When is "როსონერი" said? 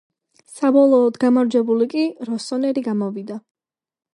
2.31-2.85